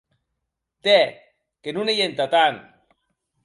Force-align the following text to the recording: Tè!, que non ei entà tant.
Tè!, 0.87 0.95
que 1.67 1.75
non 1.77 1.91
ei 1.95 2.03
entà 2.09 2.29
tant. 2.35 2.61